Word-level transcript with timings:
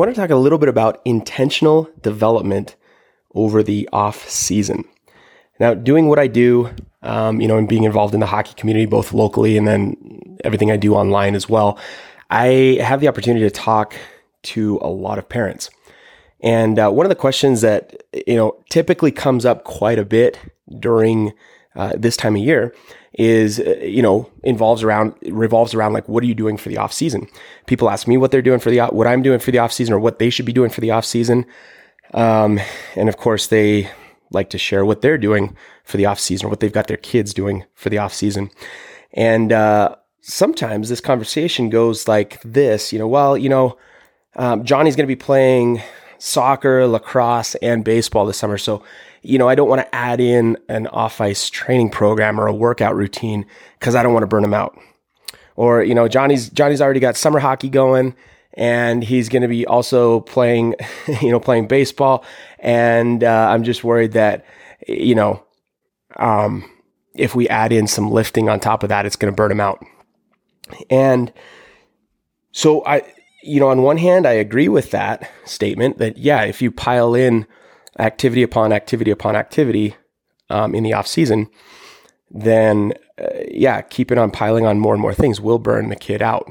want 0.00 0.14
to 0.14 0.18
talk 0.18 0.30
a 0.30 0.36
little 0.36 0.58
bit 0.58 0.70
about 0.70 1.02
intentional 1.04 1.90
development 2.00 2.74
over 3.34 3.62
the 3.62 3.86
off 3.92 4.26
season. 4.28 4.84
Now, 5.60 5.74
doing 5.74 6.08
what 6.08 6.18
I 6.18 6.26
do, 6.26 6.70
um, 7.02 7.38
you 7.40 7.46
know, 7.46 7.58
and 7.58 7.68
being 7.68 7.84
involved 7.84 8.14
in 8.14 8.20
the 8.20 8.26
hockey 8.26 8.54
community, 8.54 8.86
both 8.86 9.12
locally 9.12 9.58
and 9.58 9.68
then 9.68 10.38
everything 10.42 10.70
I 10.70 10.78
do 10.78 10.94
online 10.94 11.34
as 11.34 11.50
well, 11.50 11.78
I 12.30 12.78
have 12.80 13.00
the 13.00 13.08
opportunity 13.08 13.44
to 13.44 13.50
talk 13.50 13.94
to 14.44 14.78
a 14.80 14.88
lot 14.88 15.18
of 15.18 15.28
parents. 15.28 15.68
And 16.42 16.78
uh, 16.78 16.90
one 16.90 17.04
of 17.04 17.10
the 17.10 17.16
questions 17.16 17.60
that 17.60 18.02
you 18.26 18.36
know 18.36 18.56
typically 18.70 19.12
comes 19.12 19.44
up 19.44 19.64
quite 19.64 19.98
a 19.98 20.04
bit 20.06 20.38
during 20.78 21.34
uh, 21.76 21.92
this 21.98 22.16
time 22.16 22.36
of 22.36 22.42
year 22.42 22.74
is 23.14 23.58
uh, 23.58 23.76
you 23.82 24.02
know 24.02 24.30
involves 24.42 24.82
around 24.82 25.14
revolves 25.22 25.74
around 25.74 25.92
like 25.92 26.08
what 26.08 26.22
are 26.22 26.26
you 26.26 26.34
doing 26.34 26.56
for 26.56 26.68
the 26.68 26.76
off 26.76 26.92
season? 26.92 27.26
People 27.66 27.90
ask 27.90 28.06
me 28.06 28.16
what 28.16 28.30
they're 28.30 28.42
doing 28.42 28.60
for 28.60 28.70
the 28.70 28.80
what 28.86 29.06
i'm 29.06 29.22
doing 29.22 29.40
for 29.40 29.50
the 29.50 29.58
off 29.58 29.72
season 29.72 29.94
or 29.94 29.98
what 29.98 30.18
they 30.18 30.30
should 30.30 30.46
be 30.46 30.52
doing 30.52 30.70
for 30.70 30.80
the 30.80 30.90
off 30.90 31.04
season. 31.04 31.44
Um, 32.14 32.60
and 32.96 33.08
of 33.08 33.16
course 33.16 33.46
they 33.46 33.90
like 34.32 34.50
to 34.50 34.58
share 34.58 34.84
what 34.84 35.02
they're 35.02 35.18
doing 35.18 35.56
for 35.84 35.96
the 35.96 36.06
off 36.06 36.20
season 36.20 36.46
or 36.46 36.50
what 36.50 36.60
they've 36.60 36.72
got 36.72 36.86
their 36.86 36.96
kids 36.96 37.34
doing 37.34 37.64
for 37.74 37.88
the 37.88 37.98
off 37.98 38.14
season. 38.14 38.50
And 39.12 39.52
uh, 39.52 39.96
sometimes 40.20 40.88
this 40.88 41.00
conversation 41.00 41.70
goes 41.70 42.06
like 42.06 42.40
this 42.42 42.92
you 42.92 42.98
know 42.98 43.08
well 43.08 43.36
you 43.36 43.48
know 43.48 43.76
um, 44.36 44.64
johnny's 44.64 44.94
going 44.94 45.04
to 45.04 45.08
be 45.08 45.16
playing 45.16 45.82
soccer 46.20 46.86
lacrosse 46.86 47.56
and 47.56 47.84
baseball 47.84 48.26
this 48.26 48.38
summer 48.38 48.58
so 48.58 48.82
you 49.22 49.38
know, 49.38 49.48
I 49.48 49.54
don't 49.54 49.68
want 49.68 49.82
to 49.82 49.94
add 49.94 50.20
in 50.20 50.56
an 50.68 50.86
off 50.88 51.20
ice 51.20 51.50
training 51.50 51.90
program 51.90 52.40
or 52.40 52.46
a 52.46 52.54
workout 52.54 52.96
routine 52.96 53.46
because 53.78 53.94
I 53.94 54.02
don't 54.02 54.12
want 54.12 54.22
to 54.22 54.28
burn 54.28 54.42
them 54.42 54.54
out. 54.54 54.78
Or, 55.56 55.82
you 55.82 55.94
know, 55.94 56.08
Johnny's, 56.08 56.48
Johnny's 56.48 56.80
already 56.80 57.00
got 57.00 57.16
summer 57.16 57.38
hockey 57.38 57.68
going 57.68 58.14
and 58.54 59.04
he's 59.04 59.28
going 59.28 59.42
to 59.42 59.48
be 59.48 59.66
also 59.66 60.20
playing, 60.20 60.74
you 61.20 61.30
know, 61.30 61.40
playing 61.40 61.68
baseball. 61.68 62.24
And 62.58 63.22
uh, 63.22 63.48
I'm 63.50 63.62
just 63.62 63.84
worried 63.84 64.12
that, 64.12 64.46
you 64.88 65.14
know, 65.14 65.44
um, 66.16 66.70
if 67.14 67.34
we 67.34 67.48
add 67.48 67.72
in 67.72 67.86
some 67.86 68.10
lifting 68.10 68.48
on 68.48 68.58
top 68.58 68.82
of 68.82 68.88
that, 68.88 69.04
it's 69.04 69.16
going 69.16 69.30
to 69.30 69.36
burn 69.36 69.52
him 69.52 69.60
out. 69.60 69.84
And 70.88 71.32
so 72.52 72.84
I, 72.86 73.02
you 73.42 73.60
know, 73.60 73.68
on 73.68 73.82
one 73.82 73.98
hand, 73.98 74.26
I 74.26 74.32
agree 74.32 74.68
with 74.68 74.90
that 74.90 75.30
statement 75.44 75.98
that, 75.98 76.18
yeah, 76.18 76.42
if 76.42 76.60
you 76.60 76.70
pile 76.70 77.14
in 77.14 77.46
activity 77.98 78.42
upon 78.42 78.72
activity 78.72 79.10
upon 79.10 79.36
activity 79.36 79.96
um, 80.48 80.74
in 80.74 80.82
the 80.82 80.92
off 80.92 81.06
season, 81.06 81.48
then 82.30 82.92
uh, 83.20 83.28
yeah, 83.50 83.82
keeping 83.82 84.18
on 84.18 84.30
piling 84.30 84.66
on 84.66 84.78
more 84.78 84.94
and 84.94 85.02
more 85.02 85.14
things 85.14 85.40
will 85.40 85.58
burn 85.58 85.88
the 85.88 85.96
kid 85.96 86.22
out. 86.22 86.50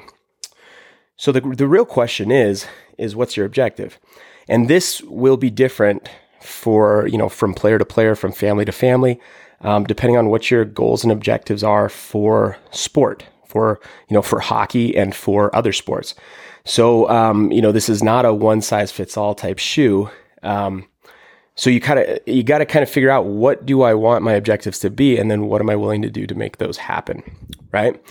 So 1.17 1.31
the 1.31 1.41
the 1.41 1.67
real 1.67 1.85
question 1.85 2.31
is 2.31 2.65
is 2.97 3.15
what's 3.15 3.37
your 3.37 3.45
objective, 3.45 3.99
and 4.47 4.67
this 4.67 5.01
will 5.03 5.37
be 5.37 5.49
different 5.49 6.09
for 6.41 7.07
you 7.07 7.17
know 7.17 7.29
from 7.29 7.53
player 7.53 7.77
to 7.77 7.85
player, 7.85 8.15
from 8.15 8.31
family 8.31 8.65
to 8.65 8.71
family, 8.71 9.19
um, 9.61 9.85
depending 9.85 10.17
on 10.17 10.29
what 10.29 10.51
your 10.51 10.65
goals 10.65 11.03
and 11.03 11.11
objectives 11.11 11.63
are 11.63 11.89
for 11.89 12.57
sport, 12.71 13.25
for 13.49 13.79
you 14.07 14.13
know 14.13 14.21
for 14.21 14.39
hockey 14.39 14.95
and 14.95 15.13
for 15.13 15.53
other 15.55 15.73
sports. 15.73 16.15
So 16.65 17.09
um, 17.09 17.51
you 17.51 17.61
know 17.61 17.71
this 17.71 17.89
is 17.89 18.01
not 18.01 18.25
a 18.25 18.33
one 18.33 18.61
size 18.61 18.91
fits 18.91 19.17
all 19.17 19.35
type 19.35 19.57
shoe. 19.57 20.09
Um, 20.43 20.87
so 21.55 21.69
you 21.69 21.81
kind 21.81 21.99
of 21.99 22.19
you 22.25 22.43
got 22.43 22.59
to 22.59 22.65
kind 22.65 22.83
of 22.83 22.89
figure 22.89 23.09
out 23.09 23.25
what 23.25 23.65
do 23.65 23.81
I 23.81 23.93
want 23.93 24.23
my 24.23 24.33
objectives 24.33 24.79
to 24.79 24.89
be, 24.89 25.17
and 25.17 25.29
then 25.29 25.47
what 25.47 25.59
am 25.59 25.69
I 25.69 25.75
willing 25.75 26.01
to 26.03 26.09
do 26.09 26.25
to 26.25 26.35
make 26.35 26.57
those 26.57 26.77
happen, 26.77 27.21
right? 27.73 28.01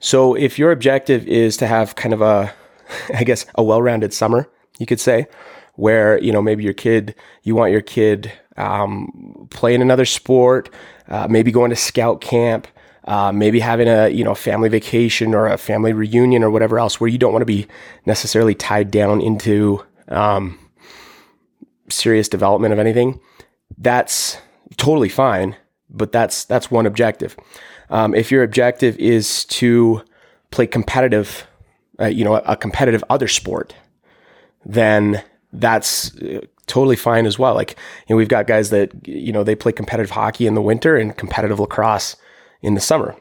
So 0.00 0.34
if 0.34 0.58
your 0.58 0.72
objective 0.72 1.26
is 1.26 1.56
to 1.58 1.66
have 1.66 1.96
kind 1.96 2.14
of 2.14 2.22
a, 2.22 2.54
I 3.14 3.24
guess, 3.24 3.44
a 3.56 3.62
well-rounded 3.62 4.14
summer, 4.14 4.48
you 4.78 4.86
could 4.86 5.00
say, 5.00 5.26
where 5.74 6.18
you 6.18 6.32
know 6.32 6.40
maybe 6.40 6.64
your 6.64 6.72
kid, 6.72 7.14
you 7.42 7.54
want 7.54 7.72
your 7.72 7.82
kid 7.82 8.32
um, 8.56 9.48
playing 9.50 9.82
another 9.82 10.06
sport, 10.06 10.70
uh, 11.08 11.26
maybe 11.28 11.50
going 11.50 11.70
to 11.70 11.76
scout 11.76 12.20
camp, 12.20 12.66
uh, 13.04 13.32
maybe 13.32 13.60
having 13.60 13.88
a 13.88 14.08
you 14.08 14.24
know 14.24 14.34
family 14.34 14.68
vacation 14.68 15.34
or 15.34 15.46
a 15.46 15.58
family 15.58 15.92
reunion 15.92 16.42
or 16.42 16.50
whatever 16.50 16.78
else, 16.78 17.00
where 17.00 17.08
you 17.08 17.18
don't 17.18 17.32
want 17.32 17.42
to 17.42 17.46
be 17.46 17.66
necessarily 18.06 18.54
tied 18.54 18.90
down 18.90 19.20
into 19.20 19.84
um, 20.08 20.58
serious 21.88 22.28
development 22.28 22.72
of 22.72 22.78
anything, 22.78 23.20
that's 23.78 24.38
totally 24.76 25.08
fine. 25.08 25.56
But 25.90 26.12
that's 26.12 26.44
that's 26.44 26.70
one 26.70 26.86
objective. 26.86 27.36
Um, 27.90 28.14
if 28.14 28.30
your 28.30 28.42
objective 28.42 28.98
is 28.98 29.44
to 29.46 30.02
play 30.50 30.66
competitive, 30.66 31.46
uh, 32.00 32.06
you 32.06 32.24
know, 32.24 32.36
a, 32.36 32.56
competitive 32.56 33.04
other 33.10 33.28
sport, 33.28 33.74
then 34.64 35.22
that's 35.52 36.16
uh, 36.22 36.40
totally 36.66 36.96
fine 36.96 37.26
as 37.26 37.38
well. 37.38 37.54
Like, 37.54 37.76
you 38.06 38.14
know, 38.14 38.16
we've 38.16 38.28
got 38.28 38.46
guys 38.46 38.70
that 38.70 38.90
you 39.06 39.32
know 39.32 39.44
they 39.44 39.54
play 39.54 39.72
competitive 39.72 40.10
hockey 40.10 40.46
in 40.46 40.54
the 40.54 40.62
winter 40.62 40.96
and 40.96 41.16
competitive 41.16 41.60
lacrosse 41.60 42.16
in 42.64 42.74
the 42.74 42.80
summer, 42.80 43.14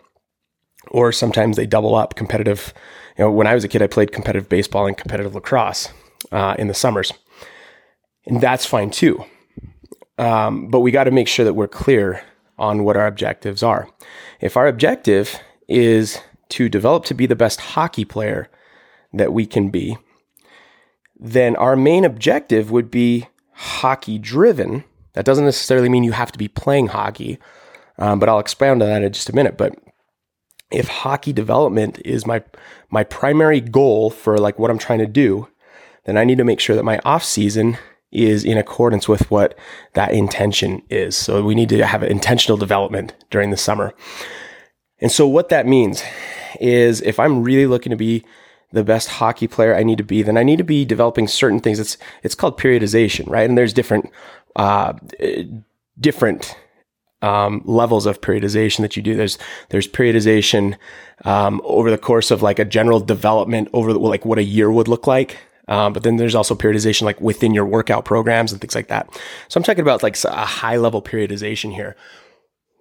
or 0.89 1.11
sometimes 1.11 1.57
they 1.57 1.67
double 1.67 1.95
up 1.95 2.15
competitive. 2.15 2.73
You 3.17 3.25
know, 3.25 3.31
when 3.31 3.45
I 3.45 3.53
was 3.53 3.63
a 3.63 3.67
kid, 3.67 3.81
I 3.81 3.87
played 3.87 4.11
competitive 4.11 4.49
baseball 4.49 4.87
and 4.87 4.97
competitive 4.97 5.35
lacrosse 5.35 5.89
uh, 6.31 6.55
in 6.57 6.67
the 6.67 6.73
summers. 6.73 7.11
And 8.25 8.41
that's 8.41 8.65
fine 8.65 8.89
too. 8.89 9.23
Um, 10.17 10.69
but 10.69 10.79
we 10.79 10.91
got 10.91 11.03
to 11.05 11.11
make 11.11 11.27
sure 11.27 11.43
that 11.45 11.55
we're 11.55 11.67
clear 11.67 12.23
on 12.57 12.83
what 12.83 12.95
our 12.95 13.07
objectives 13.07 13.63
are. 13.63 13.89
If 14.39 14.55
our 14.55 14.67
objective 14.67 15.39
is 15.67 16.19
to 16.49 16.69
develop 16.69 17.03
to 17.05 17.13
be 17.13 17.25
the 17.25 17.35
best 17.35 17.59
hockey 17.59 18.05
player 18.05 18.49
that 19.11 19.33
we 19.33 19.45
can 19.45 19.69
be, 19.69 19.97
then 21.19 21.55
our 21.55 21.75
main 21.75 22.05
objective 22.05 22.71
would 22.71 22.89
be 22.89 23.27
hockey 23.53 24.17
driven. 24.17 24.83
That 25.13 25.25
doesn't 25.25 25.45
necessarily 25.45 25.89
mean 25.89 26.03
you 26.03 26.11
have 26.11 26.31
to 26.31 26.39
be 26.39 26.47
playing 26.47 26.87
hockey, 26.87 27.39
um, 27.97 28.19
but 28.19 28.29
I'll 28.29 28.39
expound 28.39 28.81
on 28.81 28.89
that 28.89 29.03
in 29.03 29.13
just 29.13 29.29
a 29.29 29.35
minute. 29.35 29.57
But 29.57 29.77
if 30.71 30.87
hockey 30.87 31.33
development 31.33 31.99
is 32.03 32.25
my 32.25 32.43
my 32.89 33.03
primary 33.03 33.61
goal 33.61 34.09
for 34.09 34.37
like 34.37 34.59
what 34.59 34.71
I'm 34.71 34.79
trying 34.79 34.99
to 34.99 35.07
do, 35.07 35.47
then 36.05 36.17
I 36.17 36.23
need 36.23 36.37
to 36.37 36.43
make 36.43 36.59
sure 36.59 36.75
that 36.75 36.83
my 36.83 36.99
off 37.05 37.23
season 37.23 37.77
is 38.11 38.43
in 38.43 38.57
accordance 38.57 39.07
with 39.07 39.29
what 39.31 39.57
that 39.93 40.13
intention 40.13 40.81
is. 40.89 41.15
So 41.15 41.43
we 41.43 41.55
need 41.55 41.69
to 41.69 41.85
have 41.85 42.03
intentional 42.03 42.57
development 42.57 43.13
during 43.31 43.49
the 43.49 43.57
summer. 43.57 43.93
And 44.99 45.11
so 45.11 45.27
what 45.27 45.49
that 45.49 45.65
means 45.65 46.03
is 46.59 47.01
if 47.01 47.19
I'm 47.19 47.43
really 47.43 47.65
looking 47.65 47.89
to 47.89 47.95
be 47.95 48.23
the 48.71 48.83
best 48.83 49.07
hockey 49.07 49.47
player 49.47 49.75
I 49.75 49.83
need 49.83 49.97
to 49.97 50.03
be, 50.03 50.21
then 50.21 50.37
I 50.37 50.43
need 50.43 50.57
to 50.57 50.63
be 50.63 50.85
developing 50.85 51.27
certain 51.27 51.59
things. 51.59 51.79
It's 51.79 51.97
it's 52.23 52.35
called 52.35 52.59
periodization, 52.59 53.29
right? 53.29 53.47
And 53.47 53.57
there's 53.57 53.73
different 53.73 54.09
uh, 54.55 54.93
different 55.99 56.55
um, 57.23 57.61
levels 57.65 58.05
of 58.05 58.21
periodization 58.21 58.81
that 58.81 58.95
you 58.95 59.01
do. 59.01 59.15
There's 59.15 59.37
there's 59.69 59.87
periodization 59.87 60.77
um, 61.25 61.61
over 61.63 61.89
the 61.89 61.97
course 61.97 62.29
of 62.29 62.41
like 62.41 62.59
a 62.59 62.65
general 62.65 62.99
development 62.99 63.69
over 63.73 63.93
the, 63.93 63.99
like 63.99 64.25
what 64.25 64.37
a 64.37 64.43
year 64.43 64.71
would 64.71 64.87
look 64.87 65.07
like. 65.07 65.37
Um, 65.69 65.93
but 65.93 66.03
then 66.03 66.17
there's 66.17 66.35
also 66.35 66.55
periodization 66.55 67.03
like 67.03 67.21
within 67.21 67.53
your 67.53 67.65
workout 67.65 68.03
programs 68.03 68.51
and 68.51 68.59
things 68.59 68.75
like 68.75 68.89
that. 68.89 69.07
So 69.47 69.57
I'm 69.57 69.63
talking 69.63 69.81
about 69.81 70.03
like 70.03 70.21
a 70.25 70.45
high 70.45 70.75
level 70.75 71.01
periodization 71.01 71.73
here 71.73 71.95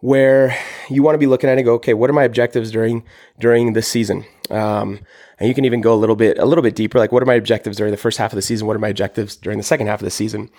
where 0.00 0.58
you 0.90 1.00
want 1.00 1.14
to 1.14 1.18
be 1.18 1.28
looking 1.28 1.48
at 1.48 1.52
it 1.52 1.60
and 1.60 1.64
go, 1.64 1.74
okay, 1.74 1.94
what 1.94 2.10
are 2.10 2.12
my 2.12 2.24
objectives 2.24 2.72
during, 2.72 3.04
during 3.38 3.74
the 3.74 3.82
season? 3.82 4.24
Um, 4.50 4.98
and 5.38 5.48
you 5.48 5.54
can 5.54 5.64
even 5.64 5.80
go 5.80 5.94
a 5.94 6.00
little 6.00 6.16
bit, 6.16 6.38
a 6.38 6.44
little 6.44 6.62
bit 6.62 6.74
deeper. 6.74 6.98
Like 6.98 7.12
what 7.12 7.22
are 7.22 7.26
my 7.26 7.34
objectives 7.34 7.76
during 7.76 7.92
the 7.92 7.96
first 7.96 8.18
half 8.18 8.32
of 8.32 8.36
the 8.36 8.42
season? 8.42 8.66
What 8.66 8.74
are 8.74 8.80
my 8.80 8.88
objectives 8.88 9.36
during 9.36 9.58
the 9.58 9.64
second 9.64 9.86
half 9.86 10.00
of 10.00 10.04
the 10.04 10.10
season? 10.10 10.50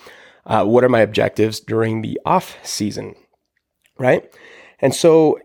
Uh, 0.45 0.63
what 0.63 0.85
are 0.85 0.89
my 0.89 1.01
objectives 1.01 1.59
during 1.59 2.03
the 2.03 2.17
off 2.25 2.55
season? 2.63 3.15
Right. 3.97 4.29
And 4.79 4.93
so 4.93 5.39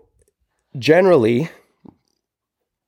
generally, 0.78 1.50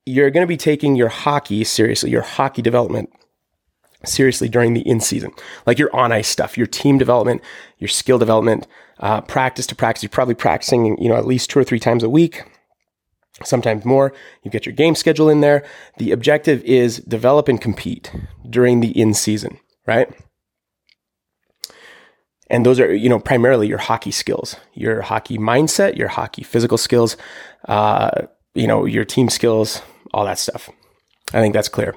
you're 0.07 0.31
going 0.31 0.45
to 0.45 0.49
be 0.49 0.57
taking 0.57 0.97
your 0.97 1.09
hockey 1.09 1.65
seriously, 1.65 2.11
your 2.11 2.23
hockey 2.23 2.63
development 2.63 3.11
seriously 4.05 4.49
during 4.49 4.75
the 4.75 4.81
in 4.89 5.01
season, 5.01 5.31
like 5.67 5.79
your 5.79 5.95
on 5.95 6.13
ice 6.13 6.29
stuff, 6.29 6.57
your 6.57 6.67
team 6.67 6.99
development, 6.99 7.43
your 7.79 7.89
skill 7.89 8.19
development, 8.19 8.67
uh, 9.01 9.21
practice 9.21 9.67
to 9.67 9.75
practice. 9.75 10.03
You're 10.03 10.11
probably 10.11 10.35
practicing, 10.35 11.01
you 11.01 11.09
know, 11.09 11.17
at 11.17 11.27
least 11.27 11.51
two 11.51 11.59
or 11.59 11.65
three 11.65 11.79
times 11.79 12.03
a 12.03 12.09
week, 12.09 12.43
sometimes 13.45 13.85
more. 13.85 14.13
You 14.43 14.51
get 14.51 14.67
your 14.67 14.75
game 14.75 14.95
schedule 14.95 15.29
in 15.29 15.41
there. 15.41 15.65
The 15.99 16.13
objective 16.13 16.63
is 16.65 16.99
develop 16.99 17.49
and 17.49 17.61
compete 17.61 18.11
during 18.49 18.81
the 18.81 18.99
in 18.99 19.15
season, 19.15 19.59
right? 19.87 20.11
And 22.51 22.67
those 22.67 22.81
are, 22.81 22.93
you 22.93 23.09
know, 23.09 23.21
primarily 23.21 23.69
your 23.69 23.79
hockey 23.79 24.11
skills, 24.11 24.57
your 24.75 25.03
hockey 25.03 25.39
mindset, 25.39 25.97
your 25.97 26.09
hockey 26.09 26.43
physical 26.43 26.77
skills, 26.77 27.17
uh, 27.69 28.11
you 28.55 28.67
know, 28.67 28.85
your 28.85 29.05
team 29.05 29.29
skills, 29.29 29.81
all 30.13 30.25
that 30.25 30.39
stuff. 30.39 30.69
I 31.33 31.41
think 31.41 31.55
that's 31.55 31.69
clear. 31.69 31.95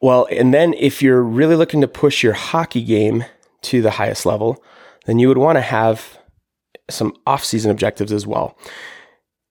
Well, 0.00 0.26
and 0.30 0.54
then 0.54 0.72
if 0.74 1.02
you're 1.02 1.22
really 1.22 1.56
looking 1.56 1.82
to 1.82 1.88
push 1.88 2.22
your 2.22 2.32
hockey 2.32 2.82
game 2.82 3.24
to 3.62 3.82
the 3.82 3.92
highest 3.92 4.24
level, 4.24 4.62
then 5.04 5.18
you 5.18 5.28
would 5.28 5.38
want 5.38 5.56
to 5.56 5.62
have 5.62 6.18
some 6.88 7.14
off-season 7.26 7.70
objectives 7.70 8.12
as 8.12 8.26
well. 8.26 8.56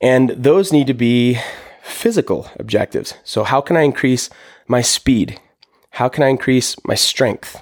And 0.01 0.30
those 0.31 0.74
need 0.74 0.88
to 0.88 0.94
be 0.94 1.39
physical 1.83 2.50
objectives. 2.59 3.13
So 3.24 3.44
how 3.44 3.62
can 3.62 3.77
I 3.77 3.81
increase 3.81 4.30
my 4.68 4.81
speed? 4.81 5.39
How 5.91 6.09
can 6.09 6.24
I 6.24 6.30
increase 6.30 6.75
my 6.86 6.95
strength? 6.95 7.62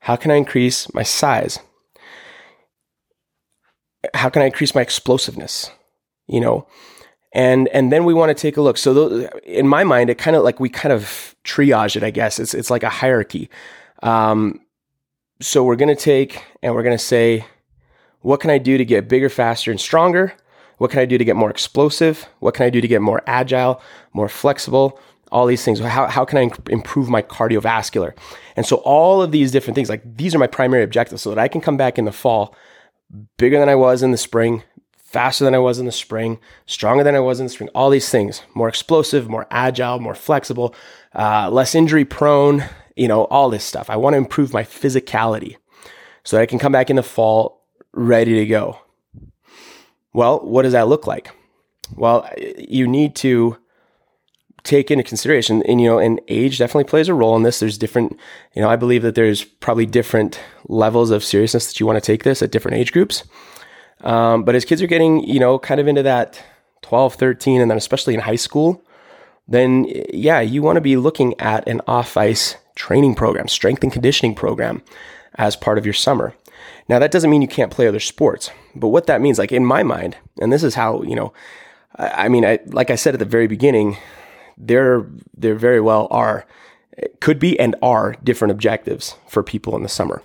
How 0.00 0.16
can 0.16 0.30
I 0.30 0.36
increase 0.36 0.92
my 0.94 1.02
size? 1.02 1.58
How 4.14 4.28
can 4.28 4.42
I 4.42 4.46
increase 4.46 4.74
my 4.74 4.80
explosiveness? 4.80 5.70
You 6.26 6.40
know, 6.40 6.66
and 7.32 7.68
and 7.68 7.92
then 7.92 8.04
we 8.04 8.14
want 8.14 8.36
to 8.36 8.40
take 8.40 8.56
a 8.56 8.62
look. 8.62 8.78
So 8.78 8.94
those, 8.94 9.28
in 9.44 9.68
my 9.68 9.84
mind, 9.84 10.10
it 10.10 10.18
kind 10.18 10.36
of 10.36 10.42
like 10.42 10.58
we 10.58 10.68
kind 10.68 10.92
of 10.92 11.34
triage 11.44 11.96
it. 11.96 12.02
I 12.02 12.10
guess 12.10 12.38
it's 12.38 12.54
it's 12.54 12.70
like 12.70 12.82
a 12.82 12.88
hierarchy. 12.88 13.50
Um, 14.02 14.60
so 15.40 15.64
we're 15.64 15.76
to 15.94 16.02
take 16.02 16.44
and 16.62 16.74
we're 16.74 16.82
to 16.96 17.02
say, 17.02 17.44
what 18.20 18.40
can 18.40 18.50
I 18.50 18.58
do 18.58 18.76
to 18.78 18.84
get 18.84 19.08
bigger, 19.08 19.28
faster, 19.28 19.70
and 19.70 19.80
stronger? 19.80 20.34
What 20.78 20.90
can 20.90 21.00
I 21.00 21.04
do 21.04 21.18
to 21.18 21.24
get 21.24 21.36
more 21.36 21.50
explosive? 21.50 22.26
What 22.40 22.54
can 22.54 22.64
I 22.66 22.70
do 22.70 22.80
to 22.80 22.88
get 22.88 23.02
more 23.02 23.22
agile, 23.26 23.80
more 24.12 24.28
flexible? 24.28 24.98
All 25.30 25.46
these 25.46 25.64
things. 25.64 25.78
How, 25.80 26.06
how 26.06 26.24
can 26.24 26.38
I 26.38 26.50
improve 26.68 27.08
my 27.08 27.22
cardiovascular? 27.22 28.16
And 28.56 28.66
so 28.66 28.76
all 28.76 29.22
of 29.22 29.32
these 29.32 29.52
different 29.52 29.74
things, 29.74 29.88
like 29.88 30.02
these 30.16 30.34
are 30.34 30.38
my 30.38 30.46
primary 30.46 30.82
objectives 30.82 31.22
so 31.22 31.30
that 31.30 31.38
I 31.38 31.48
can 31.48 31.60
come 31.60 31.76
back 31.76 31.98
in 31.98 32.04
the 32.04 32.12
fall 32.12 32.54
bigger 33.38 33.58
than 33.58 33.68
I 33.68 33.74
was 33.74 34.02
in 34.02 34.10
the 34.10 34.16
spring, 34.16 34.62
faster 34.96 35.44
than 35.44 35.54
I 35.54 35.58
was 35.58 35.78
in 35.78 35.86
the 35.86 35.92
spring, 35.92 36.38
stronger 36.66 37.02
than 37.02 37.16
I 37.16 37.20
was 37.20 37.40
in 37.40 37.46
the 37.46 37.50
spring, 37.50 37.70
all 37.74 37.90
these 37.90 38.08
things, 38.08 38.42
more 38.54 38.68
explosive, 38.68 39.28
more 39.28 39.46
agile, 39.50 39.98
more 39.98 40.14
flexible, 40.14 40.74
uh, 41.14 41.50
less 41.50 41.74
injury 41.74 42.04
prone, 42.04 42.64
you 42.96 43.08
know, 43.08 43.24
all 43.24 43.50
this 43.50 43.64
stuff. 43.64 43.90
I 43.90 43.96
want 43.96 44.14
to 44.14 44.18
improve 44.18 44.52
my 44.52 44.62
physicality 44.62 45.56
so 46.22 46.36
that 46.36 46.42
I 46.42 46.46
can 46.46 46.58
come 46.58 46.72
back 46.72 46.90
in 46.90 46.96
the 46.96 47.02
fall 47.02 47.66
ready 47.92 48.34
to 48.36 48.46
go. 48.46 48.78
Well, 50.12 50.40
what 50.40 50.62
does 50.62 50.72
that 50.72 50.88
look 50.88 51.06
like? 51.06 51.30
Well, 51.96 52.28
you 52.56 52.86
need 52.86 53.16
to 53.16 53.56
take 54.62 54.90
into 54.90 55.04
consideration 55.04 55.62
and 55.62 55.80
you 55.80 55.88
know 55.88 55.98
and 55.98 56.20
age 56.28 56.58
definitely 56.58 56.84
plays 56.84 57.08
a 57.08 57.14
role 57.14 57.36
in 57.36 57.42
this. 57.42 57.60
There's 57.60 57.78
different 57.78 58.18
you 58.54 58.62
know 58.62 58.68
i 58.68 58.76
believe 58.76 59.02
that 59.02 59.14
there's 59.14 59.44
probably 59.44 59.86
different 59.86 60.40
levels 60.68 61.10
of 61.10 61.24
seriousness 61.24 61.66
that 61.66 61.80
you 61.80 61.86
want 61.86 61.96
to 61.96 62.06
take 62.06 62.24
this 62.24 62.42
at 62.42 62.50
different 62.50 62.76
age 62.76 62.92
groups. 62.92 63.24
Um, 64.02 64.44
but 64.44 64.54
as 64.54 64.64
kids 64.64 64.82
are 64.82 64.86
getting 64.86 65.24
you 65.24 65.40
know 65.40 65.58
kind 65.58 65.80
of 65.80 65.88
into 65.88 66.02
that 66.02 66.42
12 66.82 67.14
13 67.14 67.60
and 67.60 67.70
then 67.70 67.78
especially 67.78 68.14
in 68.14 68.20
high 68.20 68.36
school 68.36 68.82
then 69.48 69.86
yeah 70.12 70.40
you 70.40 70.62
want 70.62 70.76
to 70.76 70.80
be 70.80 70.96
looking 70.96 71.38
at 71.40 71.66
an 71.68 71.80
off 71.86 72.16
ice 72.16 72.56
training 72.74 73.14
program 73.14 73.48
strength 73.48 73.82
and 73.82 73.92
conditioning 73.92 74.34
program 74.34 74.82
as 75.36 75.54
part 75.54 75.78
of 75.78 75.86
your 75.86 75.94
summer. 75.94 76.34
Now 76.88 76.98
that 76.98 77.10
doesn't 77.10 77.30
mean 77.30 77.42
you 77.42 77.48
can't 77.48 77.72
play 77.72 77.86
other 77.86 78.00
sports 78.00 78.50
but 78.74 78.88
what 78.88 79.06
that 79.06 79.20
means 79.20 79.38
like 79.38 79.52
in 79.52 79.64
my 79.64 79.82
mind 79.82 80.16
and 80.40 80.52
this 80.52 80.62
is 80.62 80.74
how 80.74 81.02
you 81.02 81.14
know 81.14 81.32
I 82.00 82.28
mean, 82.28 82.44
I, 82.44 82.60
like 82.66 82.90
I 82.90 82.94
said 82.94 83.14
at 83.14 83.18
the 83.18 83.26
very 83.26 83.46
beginning, 83.46 83.96
there 84.56 85.06
there 85.36 85.54
very 85.54 85.80
well 85.80 86.08
are 86.10 86.46
could 87.20 87.38
be 87.38 87.58
and 87.58 87.74
are 87.82 88.16
different 88.22 88.52
objectives 88.52 89.16
for 89.28 89.42
people 89.42 89.76
in 89.76 89.82
the 89.82 89.88
summer. 89.88 90.22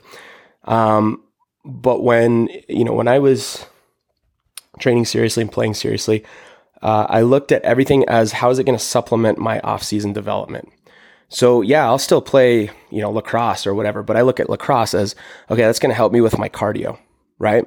Um, 0.66 1.24
but 1.64 2.04
when 2.04 2.50
you 2.68 2.84
know 2.84 2.94
when 2.94 3.08
I 3.08 3.20
was 3.20 3.66
training 4.80 5.06
seriously 5.06 5.42
and 5.42 5.52
playing 5.52 5.74
seriously, 5.74 6.24
uh, 6.82 7.08
I 7.10 7.22
looked 7.22 7.52
at 7.52 7.62
everything 7.64 8.06
as 8.08 8.34
how 8.34 8.50
is 8.50 8.60
it 8.60 8.66
going 8.66 8.78
to 8.78 8.84
supplement 8.84 9.38
my 9.38 9.60
off-season 9.62 10.14
development. 10.14 10.70
So 11.30 11.62
yeah, 11.62 11.86
I'll 11.86 11.98
still 11.98 12.22
play 12.22 12.70
you 12.92 13.02
know 13.02 13.12
lacrosse 13.12 13.66
or 13.66 13.74
whatever, 13.74 14.04
but 14.04 14.18
I 14.18 14.22
look 14.22 14.40
at 14.40 14.50
lacrosse 14.50 14.94
as 14.94 15.16
okay, 15.50 15.62
that's 15.62 15.80
going 15.80 15.92
to 15.92 15.96
help 15.96 16.12
me 16.12 16.22
with 16.22 16.38
my 16.38 16.50
cardio, 16.50 16.98
right? 17.40 17.66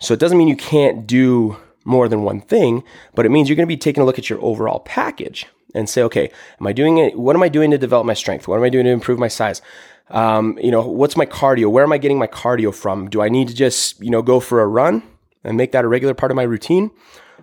So 0.00 0.14
it 0.14 0.20
doesn't 0.20 0.38
mean 0.38 0.48
you 0.48 0.56
can't 0.56 1.06
do 1.06 1.56
more 1.84 2.08
than 2.08 2.22
one 2.22 2.40
thing, 2.40 2.84
but 3.14 3.24
it 3.24 3.30
means 3.30 3.48
you're 3.48 3.56
going 3.56 3.66
to 3.66 3.74
be 3.74 3.76
taking 3.76 4.02
a 4.02 4.06
look 4.06 4.18
at 4.18 4.28
your 4.28 4.40
overall 4.42 4.80
package 4.80 5.46
and 5.74 5.88
say, 5.88 6.02
okay, 6.02 6.30
am 6.60 6.66
I 6.66 6.72
doing 6.72 6.98
it? 6.98 7.18
What 7.18 7.36
am 7.36 7.42
I 7.42 7.48
doing 7.48 7.70
to 7.70 7.78
develop 7.78 8.06
my 8.06 8.14
strength? 8.14 8.48
What 8.48 8.56
am 8.56 8.64
I 8.64 8.68
doing 8.68 8.84
to 8.84 8.90
improve 8.90 9.18
my 9.18 9.28
size? 9.28 9.60
Um, 10.10 10.58
you 10.60 10.70
know, 10.70 10.86
what's 10.86 11.16
my 11.16 11.26
cardio? 11.26 11.70
Where 11.70 11.84
am 11.84 11.92
I 11.92 11.98
getting 11.98 12.18
my 12.18 12.26
cardio 12.26 12.74
from? 12.74 13.10
Do 13.10 13.20
I 13.20 13.28
need 13.28 13.48
to 13.48 13.54
just, 13.54 14.00
you 14.00 14.10
know, 14.10 14.22
go 14.22 14.40
for 14.40 14.60
a 14.60 14.66
run 14.66 15.02
and 15.44 15.56
make 15.56 15.72
that 15.72 15.84
a 15.84 15.88
regular 15.88 16.14
part 16.14 16.32
of 16.32 16.36
my 16.36 16.42
routine? 16.42 16.90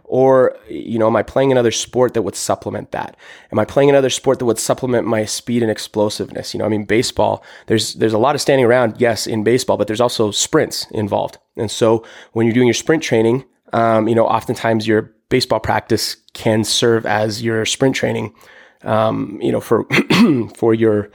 Or, 0.07 0.55
you 0.69 0.99
know, 0.99 1.07
am 1.07 1.15
I 1.15 1.23
playing 1.23 1.51
another 1.51 1.71
sport 1.71 2.13
that 2.13 2.21
would 2.21 2.35
supplement 2.35 2.91
that? 2.91 3.17
Am 3.51 3.57
I 3.57 3.65
playing 3.65 3.89
another 3.89 4.11
sport 4.11 4.37
that 4.37 4.45
would 4.45 4.59
supplement 4.59 5.07
my 5.07 5.25
speed 5.25 5.63
and 5.63 5.71
explosiveness? 5.71 6.53
You 6.53 6.59
know, 6.59 6.65
I 6.65 6.69
mean, 6.69 6.85
baseball, 6.85 7.43
there's, 7.67 7.95
there's 7.95 8.13
a 8.13 8.19
lot 8.19 8.35
of 8.35 8.41
standing 8.41 8.65
around, 8.65 8.99
yes, 8.99 9.25
in 9.25 9.43
baseball, 9.43 9.77
but 9.77 9.87
there's 9.87 10.01
also 10.01 10.29
sprints 10.29 10.85
involved. 10.91 11.39
And 11.57 11.71
so 11.71 12.05
when 12.33 12.45
you're 12.45 12.53
doing 12.53 12.67
your 12.67 12.75
sprint 12.75 13.01
training, 13.01 13.45
um, 13.73 14.07
you 14.07 14.13
know, 14.13 14.27
oftentimes 14.27 14.87
your 14.87 15.11
baseball 15.29 15.59
practice 15.59 16.17
can 16.33 16.63
serve 16.63 17.05
as 17.05 17.41
your 17.41 17.65
sprint 17.65 17.95
training, 17.95 18.33
um, 18.83 19.39
you 19.41 19.51
know, 19.51 19.61
for 19.61 19.85
for 20.55 20.73
your 20.73 21.09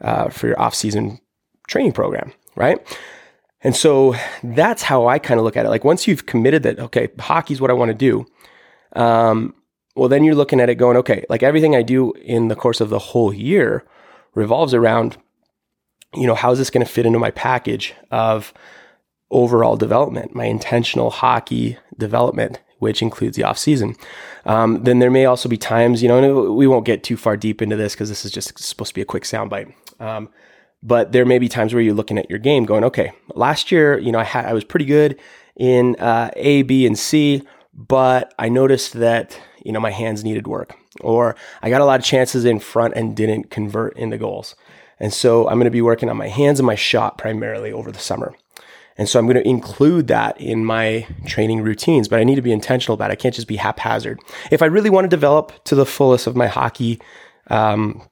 uh, 0.00 0.28
for 0.28 0.48
your 0.48 0.60
off 0.60 0.74
season 0.74 1.20
training 1.68 1.92
program, 1.92 2.32
right? 2.54 2.78
And 3.62 3.74
so 3.74 4.14
that's 4.42 4.82
how 4.82 5.08
I 5.08 5.18
kind 5.18 5.40
of 5.40 5.44
look 5.44 5.56
at 5.56 5.66
it. 5.66 5.70
Like 5.70 5.84
once 5.84 6.06
you've 6.06 6.26
committed 6.26 6.62
that, 6.62 6.78
okay, 6.78 7.08
hockey's 7.18 7.60
what 7.60 7.70
I 7.70 7.74
want 7.74 7.88
to 7.88 7.94
do. 7.94 8.26
Um, 8.94 9.54
well, 9.96 10.08
then 10.08 10.24
you're 10.24 10.34
looking 10.34 10.60
at 10.60 10.68
it 10.68 10.76
going, 10.76 10.96
okay, 10.98 11.24
like 11.28 11.42
everything 11.42 11.74
I 11.74 11.82
do 11.82 12.12
in 12.12 12.48
the 12.48 12.54
course 12.54 12.80
of 12.80 12.90
the 12.90 12.98
whole 12.98 13.32
year 13.32 13.84
revolves 14.34 14.74
around, 14.74 15.16
you 16.14 16.26
know, 16.26 16.34
how 16.34 16.52
is 16.52 16.58
this 16.58 16.70
going 16.70 16.84
to 16.84 16.92
fit 16.92 17.06
into 17.06 17.18
my 17.18 17.30
package 17.30 17.94
of 18.10 18.52
overall 19.30 19.76
development, 19.76 20.34
my 20.34 20.44
intentional 20.44 21.10
hockey 21.10 21.78
development 21.98 22.60
which 22.78 23.02
includes 23.02 23.36
the 23.36 23.44
off 23.44 23.58
season. 23.58 23.96
Um, 24.44 24.82
then 24.84 24.98
there 24.98 25.10
may 25.10 25.24
also 25.24 25.48
be 25.48 25.56
times, 25.56 26.02
you 26.02 26.08
know, 26.08 26.52
we 26.52 26.66
won't 26.66 26.84
get 26.84 27.02
too 27.02 27.16
far 27.16 27.36
deep 27.36 27.62
into 27.62 27.76
this 27.76 27.94
because 27.94 28.08
this 28.08 28.24
is 28.24 28.30
just 28.30 28.58
supposed 28.58 28.90
to 28.90 28.94
be 28.94 29.02
a 29.02 29.06
quick 29.06 29.24
soundbite. 29.24 29.72
Um, 30.00 30.28
but 30.82 31.12
there 31.12 31.24
may 31.24 31.38
be 31.38 31.48
times 31.48 31.72
where 31.72 31.82
you're 31.82 31.94
looking 31.94 32.18
at 32.18 32.28
your 32.30 32.38
game 32.38 32.64
going, 32.64 32.84
okay, 32.84 33.12
last 33.34 33.72
year, 33.72 33.98
you 33.98 34.12
know, 34.12 34.18
I 34.18 34.24
had, 34.24 34.44
I 34.44 34.52
was 34.52 34.64
pretty 34.64 34.84
good 34.84 35.18
in 35.56 35.96
uh, 35.96 36.30
A, 36.36 36.62
B, 36.62 36.86
and 36.86 36.98
C, 36.98 37.42
but 37.72 38.34
I 38.38 38.48
noticed 38.48 38.92
that, 38.94 39.38
you 39.64 39.72
know, 39.72 39.80
my 39.80 39.90
hands 39.90 40.22
needed 40.22 40.46
work 40.46 40.76
or 41.00 41.36
I 41.62 41.70
got 41.70 41.80
a 41.80 41.84
lot 41.84 42.00
of 42.00 42.06
chances 42.06 42.44
in 42.44 42.60
front 42.60 42.94
and 42.94 43.16
didn't 43.16 43.50
convert 43.50 43.96
into 43.96 44.18
goals. 44.18 44.54
And 44.98 45.12
so 45.12 45.48
I'm 45.48 45.56
going 45.56 45.66
to 45.66 45.70
be 45.70 45.82
working 45.82 46.08
on 46.08 46.16
my 46.16 46.28
hands 46.28 46.58
and 46.58 46.66
my 46.66 46.74
shot 46.74 47.18
primarily 47.18 47.72
over 47.72 47.92
the 47.92 47.98
summer. 47.98 48.34
And 48.98 49.08
so 49.08 49.18
I'm 49.18 49.26
going 49.26 49.36
to 49.36 49.48
include 49.48 50.06
that 50.08 50.40
in 50.40 50.64
my 50.64 51.06
training 51.26 51.62
routines, 51.62 52.08
but 52.08 52.18
I 52.18 52.24
need 52.24 52.36
to 52.36 52.42
be 52.42 52.52
intentional 52.52 52.94
about 52.94 53.10
it. 53.10 53.12
I 53.12 53.16
can't 53.16 53.34
just 53.34 53.48
be 53.48 53.56
haphazard. 53.56 54.20
If 54.50 54.62
I 54.62 54.66
really 54.66 54.90
want 54.90 55.04
to 55.04 55.08
develop 55.08 55.52
to 55.64 55.74
the 55.74 55.86
fullest 55.86 56.26
of 56.26 56.34
my 56.34 56.46
hockey, 56.46 57.00
um, 57.48 58.02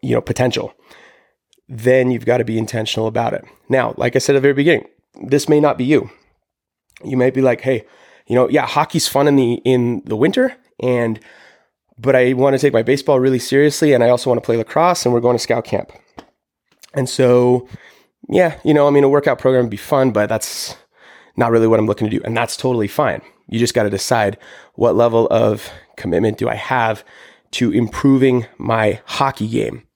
you 0.00 0.14
know, 0.14 0.20
potential, 0.20 0.72
then 1.68 2.10
you've 2.10 2.24
got 2.24 2.38
to 2.38 2.44
be 2.44 2.58
intentional 2.58 3.06
about 3.06 3.34
it. 3.34 3.44
Now, 3.68 3.94
like 3.96 4.16
I 4.16 4.18
said 4.18 4.34
at 4.34 4.38
the 4.38 4.42
very 4.42 4.54
beginning, 4.54 4.86
this 5.22 5.48
may 5.48 5.60
not 5.60 5.78
be 5.78 5.84
you. 5.84 6.10
You 7.04 7.16
might 7.16 7.34
be 7.34 7.42
like, 7.42 7.60
hey, 7.60 7.84
you 8.26 8.34
know, 8.34 8.48
yeah, 8.48 8.66
hockey's 8.66 9.08
fun 9.08 9.28
in 9.28 9.36
the 9.36 9.54
in 9.64 10.02
the 10.06 10.16
winter, 10.16 10.56
and 10.80 11.20
but 11.98 12.16
I 12.16 12.32
want 12.32 12.54
to 12.54 12.58
take 12.58 12.72
my 12.72 12.82
baseball 12.82 13.20
really 13.20 13.38
seriously, 13.38 13.92
and 13.92 14.02
I 14.02 14.08
also 14.08 14.30
want 14.30 14.42
to 14.42 14.44
play 14.44 14.56
lacrosse, 14.56 15.04
and 15.04 15.12
we're 15.12 15.20
going 15.20 15.36
to 15.36 15.42
scout 15.42 15.64
camp. 15.64 15.92
And 16.94 17.08
so 17.08 17.68
yeah, 18.28 18.58
you 18.64 18.74
know, 18.74 18.86
I 18.86 18.90
mean, 18.90 19.04
a 19.04 19.08
workout 19.08 19.38
program 19.38 19.64
would 19.64 19.70
be 19.70 19.76
fun, 19.76 20.10
but 20.10 20.28
that's 20.28 20.76
not 21.36 21.50
really 21.50 21.66
what 21.66 21.78
I'm 21.78 21.86
looking 21.86 22.08
to 22.08 22.16
do. 22.18 22.22
And 22.24 22.36
that's 22.36 22.56
totally 22.56 22.88
fine. 22.88 23.22
You 23.48 23.58
just 23.58 23.74
got 23.74 23.82
to 23.82 23.90
decide 23.90 24.38
what 24.74 24.96
level 24.96 25.26
of 25.30 25.70
commitment 25.96 26.38
do 26.38 26.48
I 26.48 26.54
have 26.54 27.04
to 27.52 27.70
improving 27.72 28.46
my 28.58 29.00
hockey 29.04 29.48
game 29.48 29.86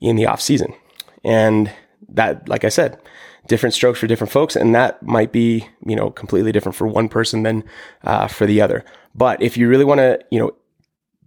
in 0.00 0.16
the 0.16 0.26
off 0.26 0.40
season. 0.40 0.74
And 1.22 1.70
that, 2.08 2.48
like 2.48 2.64
I 2.64 2.68
said, 2.68 3.00
different 3.46 3.74
strokes 3.74 3.98
for 3.98 4.06
different 4.06 4.32
folks. 4.32 4.56
And 4.56 4.74
that 4.74 5.02
might 5.02 5.32
be, 5.32 5.68
you 5.86 5.96
know, 5.96 6.10
completely 6.10 6.52
different 6.52 6.76
for 6.76 6.86
one 6.86 7.08
person 7.08 7.42
than 7.42 7.64
uh, 8.02 8.26
for 8.26 8.46
the 8.46 8.60
other. 8.60 8.84
But 9.14 9.42
if 9.42 9.56
you 9.56 9.68
really 9.68 9.84
want 9.84 9.98
to, 9.98 10.18
you 10.30 10.38
know, 10.38 10.52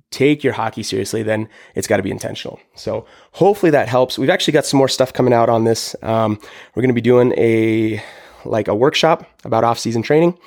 take 0.09 0.43
your 0.43 0.53
hockey 0.53 0.83
seriously, 0.83 1.23
then 1.23 1.49
it's 1.75 1.87
got 1.87 1.97
to 1.97 2.03
be 2.03 2.11
intentional. 2.11 2.59
So 2.75 3.05
hopefully 3.33 3.71
that 3.71 3.87
helps. 3.87 4.17
We've 4.17 4.29
actually 4.29 4.53
got 4.53 4.65
some 4.65 4.77
more 4.77 4.87
stuff 4.87 5.11
coming 5.13 5.33
out 5.33 5.49
on 5.49 5.65
this. 5.65 5.95
Um, 6.01 6.39
we're 6.73 6.81
going 6.81 6.89
to 6.89 6.93
be 6.93 7.01
doing 7.01 7.33
a 7.37 8.01
like 8.45 8.67
a 8.67 8.75
workshop 8.75 9.25
about 9.43 9.63
off-season 9.63 10.03
training. 10.03 10.37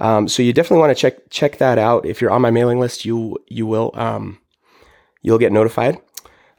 Um, 0.00 0.26
so 0.26 0.42
you 0.42 0.52
definitely 0.52 0.80
want 0.80 0.96
to 0.96 1.00
check 1.00 1.30
check 1.30 1.58
that 1.58 1.78
out. 1.78 2.04
If 2.04 2.20
you're 2.20 2.32
on 2.32 2.42
my 2.42 2.50
mailing 2.50 2.80
list, 2.80 3.04
you 3.04 3.38
you 3.46 3.66
will 3.66 3.92
um, 3.94 4.38
you'll 5.22 5.38
get 5.38 5.52
notified. 5.52 5.98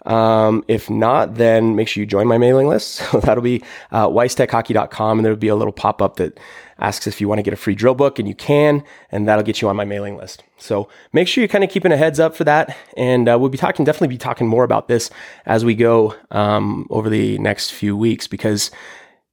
Um, 0.06 0.64
if 0.68 0.90
not, 0.90 1.36
then 1.36 1.76
make 1.76 1.88
sure 1.88 2.02
you 2.02 2.08
join 2.08 2.28
my 2.28 2.38
mailing 2.38 2.68
list. 2.68 3.02
So 3.16 3.22
that'll 3.22 3.44
be 3.44 3.64
uh, 3.92 4.08
weisstechhockey.com, 4.08 5.20
and 5.20 5.26
there'll 5.26 5.38
be 5.38 5.48
a 5.48 5.56
little 5.56 5.72
pop 5.72 6.02
up 6.02 6.18
that 6.18 6.38
asks 6.80 7.08
if 7.08 7.22
you 7.22 7.30
want 7.30 7.40
to 7.40 7.44
get 7.44 7.54
a 7.54 7.58
free 7.58 7.76
drill 7.76 7.96
book, 7.96 8.20
and 8.20 8.28
you 8.28 8.36
can, 8.36 8.84
and 9.10 9.28
that'll 9.28 9.44
get 9.44 9.62
you 9.62 9.70
on 9.70 9.76
my 9.78 9.86
mailing 9.86 10.18
list. 10.18 10.44
So 10.58 10.90
make 11.14 11.28
sure 11.28 11.42
you're 11.42 11.48
kind 11.48 11.64
of 11.64 11.70
keeping 11.70 11.94
a 11.94 11.98
heads 11.98 12.20
up 12.20 12.36
for 12.36 12.44
that, 12.44 12.76
and 12.98 13.30
uh, 13.30 13.38
we'll 13.40 13.50
be 13.50 13.58
talking, 13.58 13.86
definitely 13.86 14.10
be 14.10 14.18
talking 14.18 14.48
more 14.48 14.66
about 14.66 14.90
this 14.90 15.10
as 15.46 15.64
we 15.64 15.76
go 15.76 16.14
um, 16.32 16.88
over 16.90 17.10
the 17.10 17.38
next 17.38 17.72
few 17.72 17.96
weeks 17.96 18.28
because 18.28 18.72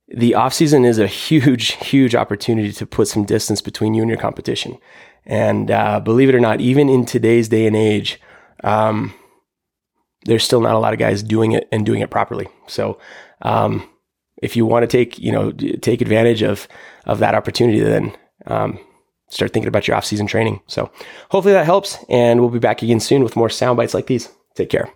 the 0.09 0.35
off 0.35 0.55
season 0.55 0.85
is 0.85 0.99
a 0.99 1.07
huge, 1.27 1.73
huge 1.73 2.15
opportunity 2.15 2.73
to 2.73 2.87
put 2.87 3.09
some 3.09 3.25
distance 3.25 3.61
between 3.61 3.95
you 3.95 4.03
and 4.03 4.09
your 4.09 4.21
competition. 4.21 4.79
And 5.25 5.71
uh, 5.71 6.01
believe 6.01 6.29
it 6.29 6.35
or 6.35 6.41
not, 6.41 6.61
even 6.61 6.89
in 6.89 7.05
today's 7.05 7.49
day 7.49 7.67
and 7.67 7.77
age, 7.77 8.21
um, 8.65 9.15
there's 10.25 10.45
still 10.45 10.61
not 10.61 10.75
a 10.75 10.79
lot 10.79 10.93
of 10.93 10.99
guys 10.99 11.23
doing 11.23 11.53
it 11.53 11.69
and 11.73 11.87
doing 11.87 12.01
it 12.01 12.11
properly. 12.11 12.49
So, 12.67 12.99
um, 13.43 13.89
if 14.43 14.57
you 14.57 14.67
want 14.67 14.83
to 14.83 14.87
take, 14.87 15.19
you 15.19 15.31
know, 15.31 15.53
take 15.53 16.01
advantage 16.01 16.43
of, 16.43 16.67
of 17.07 17.21
that 17.21 17.35
opportunity, 17.35 17.81
then, 17.81 18.17
um, 18.47 18.79
start 19.29 19.53
thinking 19.53 19.69
about 19.69 19.89
your 19.89 19.97
off 19.97 20.05
season 20.05 20.27
training. 20.27 20.61
So 20.67 20.91
hopefully 21.31 21.55
that 21.55 21.65
helps. 21.65 21.97
And 22.09 22.41
we'll 22.41 22.51
be 22.51 22.59
back 22.59 22.83
again 22.83 23.01
soon 23.01 23.23
with 23.23 23.37
more 23.37 23.49
sound 23.49 23.77
bites 23.77 23.95
like 23.95 24.07
these. 24.07 24.29
Take 24.55 24.69
care. 24.69 24.93